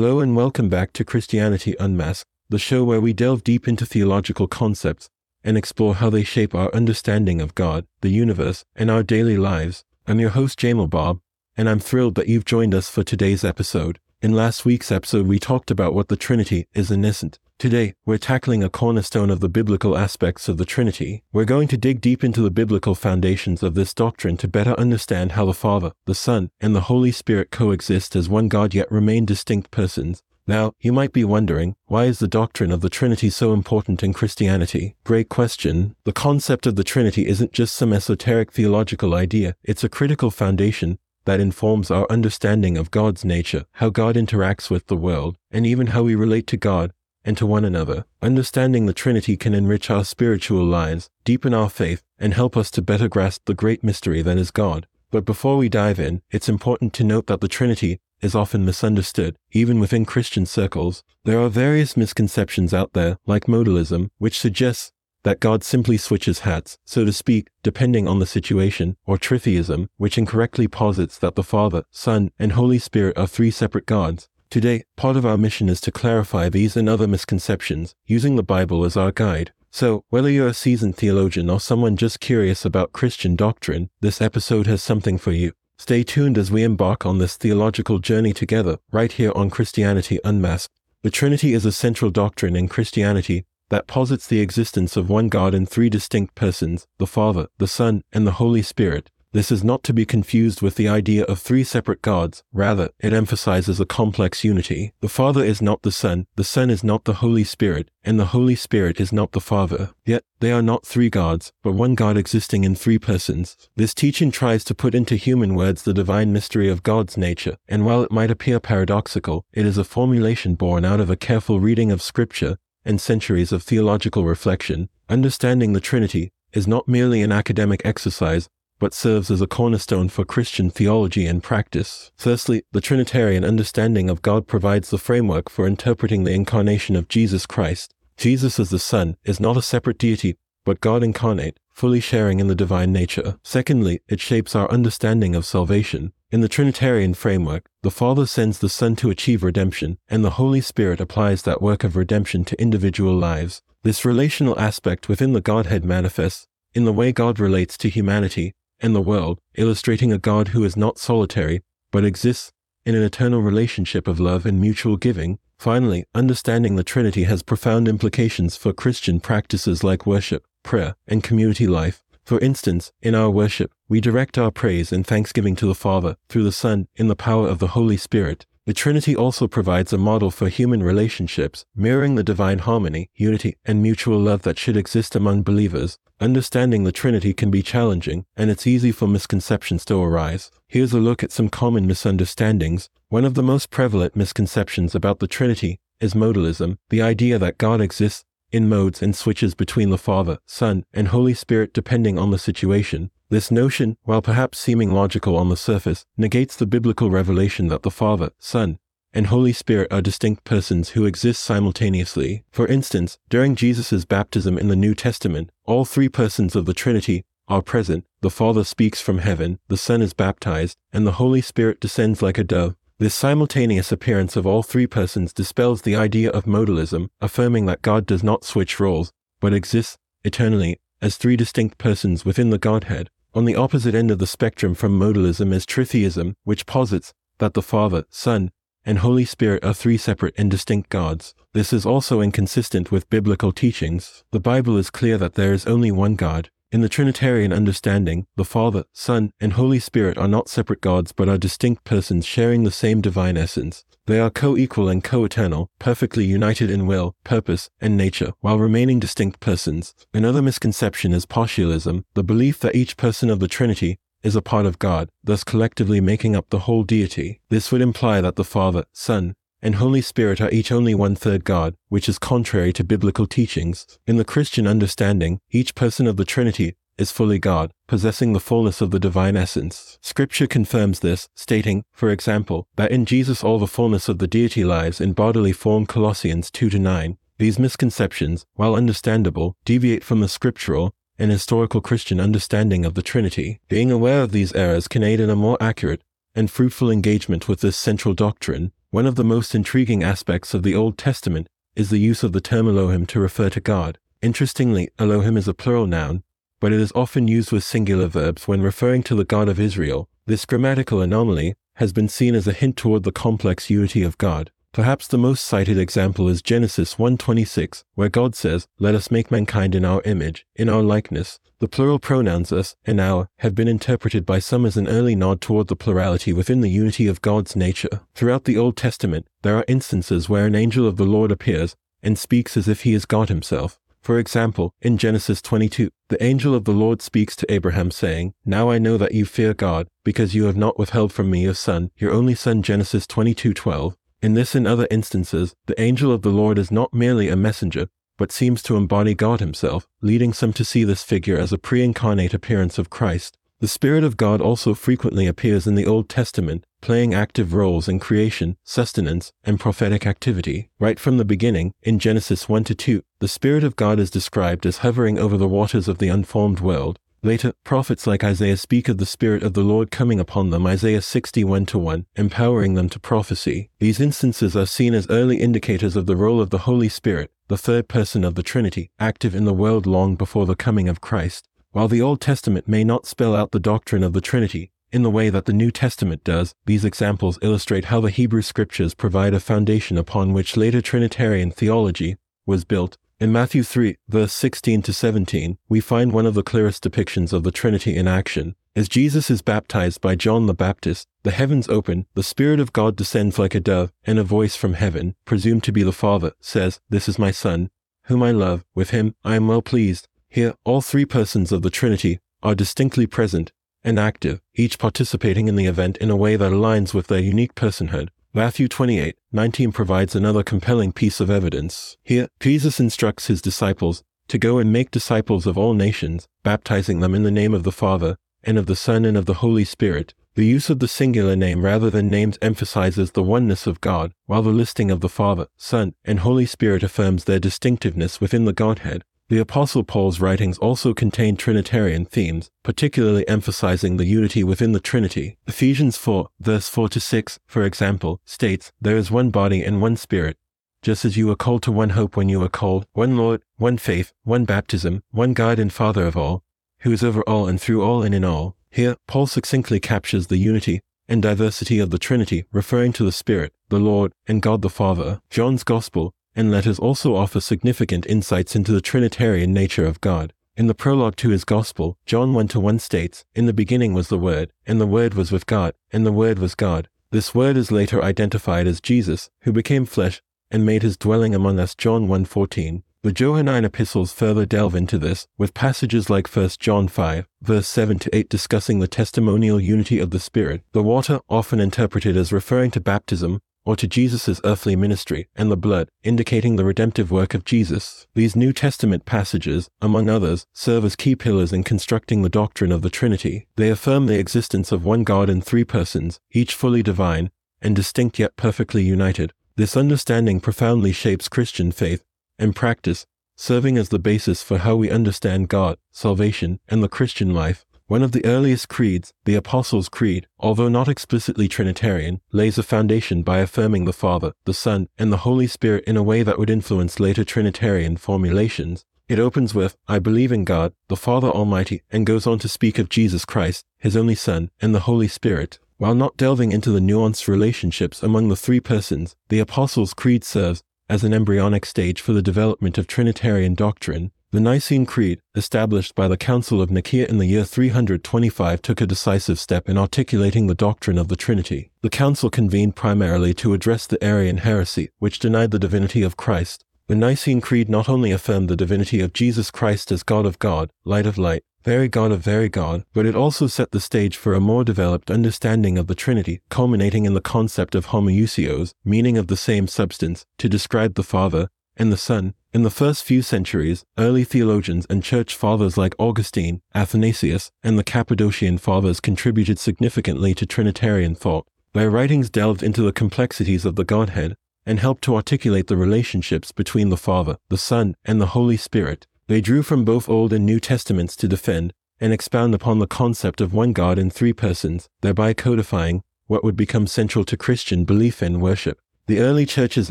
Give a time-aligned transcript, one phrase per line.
[0.00, 4.46] Hello and welcome back to Christianity Unmasked, the show where we delve deep into theological
[4.46, 5.10] concepts
[5.42, 9.84] and explore how they shape our understanding of God, the universe, and our daily lives.
[10.06, 11.18] I'm your host, Jamal Bob,
[11.56, 13.98] and I'm thrilled that you've joined us for today's episode.
[14.22, 17.40] In last week's episode, we talked about what the Trinity is in essence.
[17.58, 21.24] Today, we're tackling a cornerstone of the biblical aspects of the Trinity.
[21.32, 25.32] We're going to dig deep into the biblical foundations of this doctrine to better understand
[25.32, 29.24] how the Father, the Son, and the Holy Spirit coexist as one God yet remain
[29.24, 30.22] distinct persons.
[30.46, 34.12] Now, you might be wondering, why is the doctrine of the Trinity so important in
[34.12, 34.94] Christianity?
[35.02, 35.96] Great question.
[36.04, 41.00] The concept of the Trinity isn't just some esoteric theological idea, it's a critical foundation
[41.24, 45.88] that informs our understanding of God's nature, how God interacts with the world, and even
[45.88, 46.92] how we relate to God
[47.28, 48.06] and to one another.
[48.22, 52.80] Understanding the Trinity can enrich our spiritual lives, deepen our faith, and help us to
[52.80, 54.86] better grasp the great mystery that is God.
[55.10, 59.36] But before we dive in, it's important to note that the Trinity is often misunderstood,
[59.52, 61.04] even within Christian circles.
[61.24, 64.90] There are various misconceptions out there, like modalism, which suggests
[65.24, 70.16] that God simply switches hats, so to speak, depending on the situation, or tritheism, which
[70.16, 74.27] incorrectly posits that the Father, Son, and Holy Spirit are three separate gods.
[74.50, 78.86] Today, part of our mission is to clarify these and other misconceptions, using the Bible
[78.86, 79.52] as our guide.
[79.70, 84.66] So, whether you're a seasoned theologian or someone just curious about Christian doctrine, this episode
[84.66, 85.52] has something for you.
[85.76, 90.72] Stay tuned as we embark on this theological journey together, right here on Christianity Unmasked.
[91.02, 95.54] The Trinity is a central doctrine in Christianity that posits the existence of one God
[95.54, 99.10] in three distinct persons, the Father, the Son, and the Holy Spirit.
[99.32, 102.42] This is not to be confused with the idea of three separate gods.
[102.50, 104.94] Rather, it emphasizes a complex unity.
[105.00, 108.32] The Father is not the Son, the Son is not the Holy Spirit, and the
[108.36, 109.90] Holy Spirit is not the Father.
[110.06, 113.68] Yet, they are not three gods, but one God existing in three persons.
[113.76, 117.84] This teaching tries to put into human words the divine mystery of God's nature, and
[117.84, 121.92] while it might appear paradoxical, it is a formulation born out of a careful reading
[121.92, 124.88] of Scripture and centuries of theological reflection.
[125.10, 130.24] Understanding the Trinity is not merely an academic exercise, but serves as a cornerstone for
[130.24, 132.10] Christian theology and practice.
[132.16, 137.46] Firstly, the Trinitarian understanding of God provides the framework for interpreting the incarnation of Jesus
[137.46, 137.94] Christ.
[138.16, 142.48] Jesus as the Son is not a separate deity, but God incarnate, fully sharing in
[142.48, 143.38] the divine nature.
[143.42, 146.12] Secondly, it shapes our understanding of salvation.
[146.30, 150.60] In the Trinitarian framework, the Father sends the Son to achieve redemption, and the Holy
[150.60, 153.62] Spirit applies that work of redemption to individual lives.
[153.82, 158.94] This relational aspect within the Godhead manifests in the way God relates to humanity and
[158.94, 162.52] the world, illustrating a God who is not solitary, but exists
[162.84, 165.38] in an eternal relationship of love and mutual giving.
[165.58, 171.66] Finally, understanding the Trinity has profound implications for Christian practices like worship, prayer, and community
[171.66, 172.04] life.
[172.24, 176.44] For instance, in our worship, we direct our praise and thanksgiving to the Father through
[176.44, 178.46] the Son in the power of the Holy Spirit.
[178.68, 183.80] The Trinity also provides a model for human relationships, mirroring the divine harmony, unity, and
[183.80, 185.98] mutual love that should exist among believers.
[186.20, 190.50] Understanding the Trinity can be challenging, and it's easy for misconceptions to arise.
[190.66, 192.90] Here's a look at some common misunderstandings.
[193.08, 197.80] One of the most prevalent misconceptions about the Trinity is modalism, the idea that God
[197.80, 202.38] exists in modes and switches between the Father, Son, and Holy Spirit depending on the
[202.38, 203.10] situation.
[203.30, 207.90] This notion, while perhaps seeming logical on the surface, negates the biblical revelation that the
[207.90, 208.78] Father, Son,
[209.12, 212.44] and Holy Spirit are distinct persons who exist simultaneously.
[212.50, 217.26] For instance, during Jesus' baptism in the New Testament, all three persons of the Trinity
[217.48, 218.06] are present.
[218.22, 222.38] The Father speaks from heaven, the Son is baptized, and the Holy Spirit descends like
[222.38, 222.76] a dove.
[222.98, 228.06] This simultaneous appearance of all three persons dispels the idea of modalism, affirming that God
[228.06, 233.10] does not switch roles, but exists eternally as three distinct persons within the Godhead.
[233.38, 237.62] On the opposite end of the spectrum from modalism is tritheism, which posits that the
[237.62, 238.50] Father, Son,
[238.84, 241.36] and Holy Spirit are three separate and distinct gods.
[241.54, 244.24] This is also inconsistent with biblical teachings.
[244.32, 246.50] The Bible is clear that there is only one God.
[246.70, 251.26] In the Trinitarian understanding, the Father, Son, and Holy Spirit are not separate gods but
[251.26, 253.86] are distinct persons sharing the same divine essence.
[254.04, 259.40] They are co-equal and co-eternal, perfectly united in will, purpose, and nature, while remaining distinct
[259.40, 259.94] persons.
[260.12, 264.66] Another misconception is partialism, the belief that each person of the Trinity is a part
[264.66, 267.40] of God, thus collectively making up the whole deity.
[267.48, 269.32] This would imply that the Father, Son,
[269.62, 273.98] and Holy Spirit are each only one third God, which is contrary to biblical teachings.
[274.06, 278.80] In the Christian understanding, each person of the Trinity is fully God, possessing the fullness
[278.80, 279.98] of the divine essence.
[280.02, 284.64] Scripture confirms this, stating, for example, that in Jesus all the fullness of the deity
[284.64, 287.16] lies in bodily form Colossians 2 to 9.
[287.38, 293.60] These misconceptions, while understandable, deviate from the scriptural and historical Christian understanding of the Trinity.
[293.68, 296.02] Being aware of these errors can aid in a more accurate
[296.34, 298.72] and fruitful engagement with this central doctrine.
[298.90, 301.46] One of the most intriguing aspects of the Old Testament
[301.76, 303.98] is the use of the term Elohim to refer to God.
[304.22, 306.22] Interestingly, Elohim is a plural noun,
[306.58, 310.08] but it is often used with singular verbs when referring to the God of Israel.
[310.24, 314.52] This grammatical anomaly has been seen as a hint toward the complex unity of God.
[314.72, 319.74] Perhaps the most cited example is Genesis 1:26, where God says, "Let us make mankind
[319.74, 324.24] in our image, in our likeness." The plural pronouns us and our have been interpreted
[324.24, 328.00] by some as an early nod toward the plurality within the unity of God's nature.
[328.14, 332.18] Throughout the Old Testament, there are instances where an angel of the Lord appears and
[332.18, 333.80] speaks as if he is God himself.
[334.00, 338.70] For example, in Genesis 22, the angel of the Lord speaks to Abraham, saying, Now
[338.70, 341.90] I know that you fear God, because you have not withheld from me your son,
[341.98, 342.62] your only son.
[342.62, 343.96] Genesis 22:12.
[344.20, 347.86] In this and other instances, the angel of the Lord is not merely a messenger,
[348.16, 351.84] but seems to embody God himself, leading some to see this figure as a pre
[351.84, 353.38] incarnate appearance of Christ.
[353.60, 358.00] The Spirit of God also frequently appears in the Old Testament, playing active roles in
[358.00, 360.70] creation, sustenance, and prophetic activity.
[360.80, 364.66] Right from the beginning, in Genesis 1 to 2, the Spirit of God is described
[364.66, 366.98] as hovering over the waters of the unformed world.
[367.22, 371.02] Later, prophets like Isaiah speak of the Spirit of the Lord coming upon them, Isaiah
[371.02, 373.70] 61 to 1, empowering them to prophecy.
[373.80, 377.58] These instances are seen as early indicators of the role of the Holy Spirit, the
[377.58, 381.48] third person of the Trinity, active in the world long before the coming of Christ.
[381.72, 385.10] While the Old Testament may not spell out the doctrine of the Trinity in the
[385.10, 389.40] way that the New Testament does, these examples illustrate how the Hebrew Scriptures provide a
[389.40, 392.16] foundation upon which later Trinitarian theology
[392.46, 392.96] was built.
[393.20, 397.42] In Matthew 3, verse 16 to 17, we find one of the clearest depictions of
[397.42, 398.54] the Trinity in action.
[398.76, 402.94] As Jesus is baptized by John the Baptist, the heavens open, the Spirit of God
[402.94, 406.78] descends like a dove, and a voice from heaven, presumed to be the Father, says,
[406.90, 407.70] This is my Son,
[408.04, 410.06] whom I love, with him I am well pleased.
[410.28, 413.50] Here, all three persons of the Trinity are distinctly present
[413.82, 417.56] and active, each participating in the event in a way that aligns with their unique
[417.56, 418.10] personhood.
[418.38, 421.96] Matthew 28, 19 provides another compelling piece of evidence.
[422.04, 427.16] Here, Jesus instructs his disciples to go and make disciples of all nations, baptizing them
[427.16, 430.14] in the name of the Father, and of the Son, and of the Holy Spirit.
[430.36, 434.42] The use of the singular name rather than names emphasizes the oneness of God, while
[434.42, 439.02] the listing of the Father, Son, and Holy Spirit affirms their distinctiveness within the Godhead.
[439.30, 445.36] The Apostle Paul's writings also contain Trinitarian themes, particularly emphasizing the unity within the Trinity.
[445.46, 449.96] Ephesians 4, verse 4 to 6, for example, states, There is one body and one
[449.96, 450.38] spirit,
[450.80, 453.76] just as you were called to one hope when you were called, one Lord, one
[453.76, 456.42] faith, one baptism, one God and Father of all,
[456.80, 458.56] who is over all and through all and in all.
[458.70, 463.52] Here, Paul succinctly captures the unity and diversity of the Trinity, referring to the Spirit,
[463.68, 465.20] the Lord, and God the Father.
[465.28, 470.32] John's Gospel and letters also offer significant insights into the Trinitarian nature of God.
[470.56, 474.06] In the prologue to his Gospel, John 1 to 1 states, In the beginning was
[474.06, 476.88] the Word, and the Word was with God, and the Word was God.
[477.10, 481.58] This Word is later identified as Jesus, who became flesh and made his dwelling among
[481.58, 481.74] us.
[481.74, 482.84] John 1:14.
[483.02, 487.98] The Johannine epistles further delve into this, with passages like 1 John 5, verse 7
[488.00, 490.62] to 8 discussing the testimonial unity of the Spirit.
[490.72, 495.56] The water, often interpreted as referring to baptism, or to Jesus' earthly ministry, and the
[495.56, 498.06] blood, indicating the redemptive work of Jesus.
[498.14, 502.80] These New Testament passages, among others, serve as key pillars in constructing the doctrine of
[502.80, 503.46] the Trinity.
[503.56, 508.18] They affirm the existence of one God in three persons, each fully divine, and distinct
[508.18, 509.34] yet perfectly united.
[509.56, 512.02] This understanding profoundly shapes Christian faith
[512.38, 513.04] and practice,
[513.36, 517.66] serving as the basis for how we understand God, salvation, and the Christian life.
[517.88, 523.22] One of the earliest creeds, the Apostles' Creed, although not explicitly Trinitarian, lays a foundation
[523.22, 526.50] by affirming the Father, the Son, and the Holy Spirit in a way that would
[526.50, 528.84] influence later Trinitarian formulations.
[529.08, 532.78] It opens with, I believe in God, the Father Almighty, and goes on to speak
[532.78, 535.58] of Jesus Christ, His only Son, and the Holy Spirit.
[535.78, 540.62] While not delving into the nuanced relationships among the three persons, the Apostles' Creed serves
[540.90, 544.10] as an embryonic stage for the development of Trinitarian doctrine.
[544.30, 548.86] The Nicene Creed, established by the Council of Nicaea in the year 325, took a
[548.86, 551.70] decisive step in articulating the doctrine of the Trinity.
[551.80, 556.66] The Council convened primarily to address the Arian heresy, which denied the divinity of Christ.
[556.88, 560.68] The Nicene Creed not only affirmed the divinity of Jesus Christ as God of God,
[560.84, 564.34] light of light, very God of very God, but it also set the stage for
[564.34, 569.28] a more developed understanding of the Trinity, culminating in the concept of homoousios, meaning of
[569.28, 572.34] the same substance, to describe the Father and the Son.
[572.52, 577.84] In the first few centuries, early theologians and church fathers like Augustine, Athanasius, and the
[577.84, 581.46] Cappadocian fathers contributed significantly to Trinitarian thought.
[581.74, 584.34] Their writings delved into the complexities of the Godhead
[584.66, 589.06] and helped to articulate the relationships between the Father, the Son, and the Holy Spirit.
[589.26, 593.40] They drew from both Old and New Testaments to defend and expound upon the concept
[593.40, 598.22] of one God in three persons, thereby codifying what would become central to Christian belief
[598.22, 598.78] and worship.
[599.08, 599.90] The early church's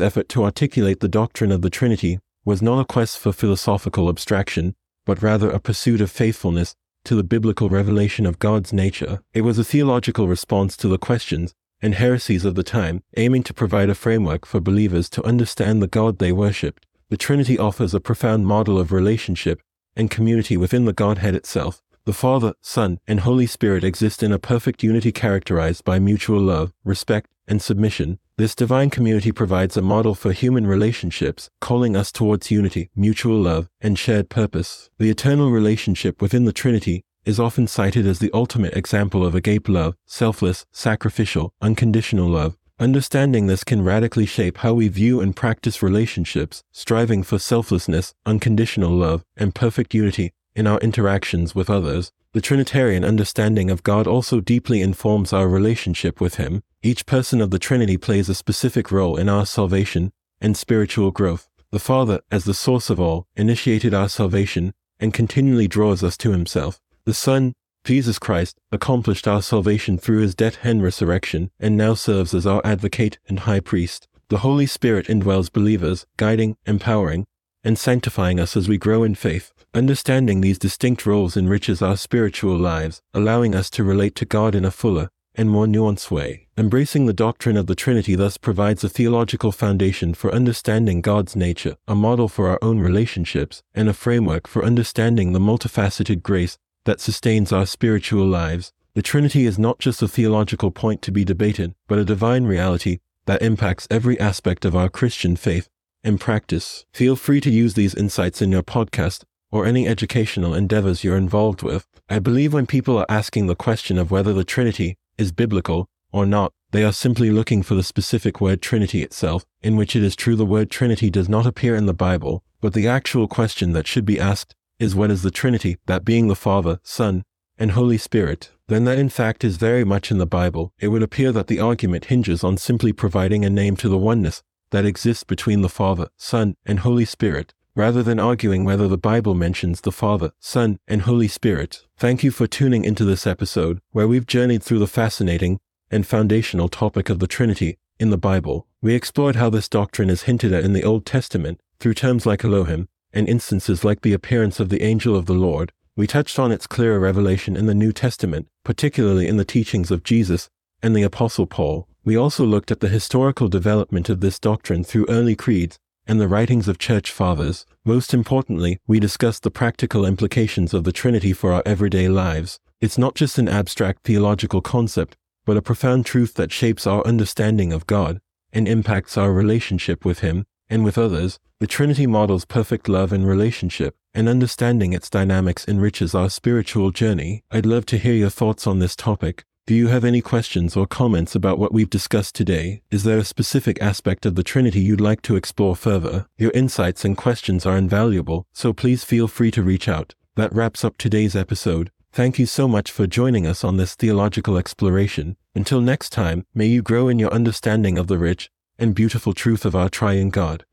[0.00, 4.76] effort to articulate the doctrine of the Trinity was not a quest for philosophical abstraction,
[5.04, 9.18] but rather a pursuit of faithfulness to the biblical revelation of God's nature.
[9.34, 13.54] It was a theological response to the questions and heresies of the time, aiming to
[13.54, 16.86] provide a framework for believers to understand the God they worshipped.
[17.08, 19.60] The Trinity offers a profound model of relationship
[19.96, 21.82] and community within the Godhead itself.
[22.08, 26.72] The Father, Son, and Holy Spirit exist in a perfect unity characterized by mutual love,
[26.82, 28.18] respect, and submission.
[28.38, 33.68] This divine community provides a model for human relationships, calling us towards unity, mutual love,
[33.82, 34.88] and shared purpose.
[34.96, 39.68] The eternal relationship within the Trinity is often cited as the ultimate example of agape
[39.68, 42.56] love, selfless, sacrificial, unconditional love.
[42.80, 48.92] Understanding this can radically shape how we view and practice relationships, striving for selflessness, unconditional
[48.92, 52.12] love, and perfect unity in our interactions with others.
[52.32, 56.62] The Trinitarian understanding of God also deeply informs our relationship with Him.
[56.82, 61.48] Each person of the Trinity plays a specific role in our salvation and spiritual growth.
[61.70, 66.32] The Father, as the source of all, initiated our salvation and continually draws us to
[66.32, 66.80] Himself.
[67.04, 72.34] The Son, Jesus Christ, accomplished our salvation through His death and resurrection, and now serves
[72.34, 74.08] as our advocate and high priest.
[74.28, 77.26] The Holy Spirit indwells believers, guiding, empowering,
[77.68, 79.52] and sanctifying us as we grow in faith.
[79.74, 84.64] Understanding these distinct roles enriches our spiritual lives, allowing us to relate to God in
[84.64, 86.46] a fuller and more nuanced way.
[86.56, 91.76] Embracing the doctrine of the Trinity thus provides a theological foundation for understanding God's nature,
[91.86, 96.56] a model for our own relationships, and a framework for understanding the multifaceted grace
[96.86, 98.72] that sustains our spiritual lives.
[98.94, 103.00] The Trinity is not just a theological point to be debated, but a divine reality
[103.26, 105.68] that impacts every aspect of our Christian faith
[106.04, 106.84] and practice.
[106.92, 111.62] Feel free to use these insights in your podcast or any educational endeavors you're involved
[111.62, 111.86] with.
[112.08, 116.26] I believe when people are asking the question of whether the Trinity is biblical or
[116.26, 120.14] not, they are simply looking for the specific word Trinity itself, in which it is
[120.14, 123.86] true the word Trinity does not appear in the Bible, but the actual question that
[123.86, 127.22] should be asked is what is the Trinity, that being the Father, Son,
[127.58, 131.02] and Holy Spirit, then that in fact is very much in the Bible, it would
[131.02, 135.24] appear that the argument hinges on simply providing a name to the oneness that exists
[135.24, 139.92] between the Father, Son, and Holy Spirit, rather than arguing whether the Bible mentions the
[139.92, 141.86] Father, Son, and Holy Spirit.
[141.96, 145.60] Thank you for tuning into this episode, where we've journeyed through the fascinating
[145.90, 148.66] and foundational topic of the Trinity in the Bible.
[148.82, 152.44] We explored how this doctrine is hinted at in the Old Testament through terms like
[152.44, 155.72] Elohim and instances like the appearance of the angel of the Lord.
[155.96, 160.04] We touched on its clearer revelation in the New Testament, particularly in the teachings of
[160.04, 160.48] Jesus
[160.82, 161.87] and the Apostle Paul.
[162.08, 166.26] We also looked at the historical development of this doctrine through early creeds and the
[166.26, 167.66] writings of church fathers.
[167.84, 172.60] Most importantly, we discussed the practical implications of the Trinity for our everyday lives.
[172.80, 177.74] It's not just an abstract theological concept, but a profound truth that shapes our understanding
[177.74, 178.22] of God
[178.54, 181.38] and impacts our relationship with Him and with others.
[181.60, 187.42] The Trinity models perfect love and relationship, and understanding its dynamics enriches our spiritual journey.
[187.50, 189.44] I'd love to hear your thoughts on this topic.
[189.68, 192.80] Do you have any questions or comments about what we've discussed today?
[192.90, 196.24] Is there a specific aspect of the Trinity you'd like to explore further?
[196.38, 200.14] Your insights and questions are invaluable, so please feel free to reach out.
[200.36, 201.90] That wraps up today's episode.
[202.14, 205.36] Thank you so much for joining us on this theological exploration.
[205.54, 208.48] Until next time, may you grow in your understanding of the rich
[208.78, 210.64] and beautiful truth of our triune God.